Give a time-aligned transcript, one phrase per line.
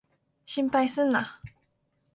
[0.47, 1.39] 心配すんな。